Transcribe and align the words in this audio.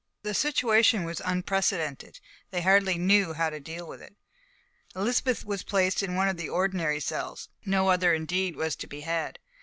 The 0.23 0.33
situation 0.33 1.03
was 1.03 1.21
unprecedented, 1.23 2.19
they 2.49 2.61
hardly 2.61 2.97
knew 2.97 3.33
how 3.33 3.51
to 3.51 3.59
deal 3.59 3.85
with 3.85 4.01
it. 4.01 4.15
Elizabeth 4.95 5.45
was 5.45 5.61
placed 5.61 6.01
in 6.01 6.15
one 6.15 6.27
of 6.27 6.37
the 6.37 6.49
ordinary 6.49 6.99
cells; 6.99 7.49
no 7.67 7.87
other 7.91 8.11
indeed 8.11 8.55
was 8.55 8.75
to 8.77 8.87
be 8.87 9.01
had. 9.01 9.37